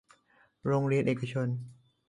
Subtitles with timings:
[0.65, 1.47] โรงเรียนเอกชน